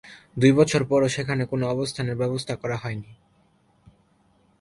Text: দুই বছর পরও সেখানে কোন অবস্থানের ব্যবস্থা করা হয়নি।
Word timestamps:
দুই 0.37 0.51
বছর 0.51 0.81
পরও 0.85 1.09
সেখানে 1.09 1.43
কোন 1.45 1.61
অবস্থানের 1.65 2.15
ব্যবস্থা 2.15 2.53
করা 2.55 2.77
হয়নি। 2.77 3.11